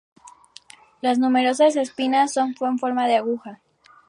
Las 1.01 1.19
numerosas 1.19 1.75
espinas 1.75 2.33
son 2.33 2.55
en 2.59 2.79
forma 2.79 3.05
de 3.05 3.17
aguja. 3.17 3.61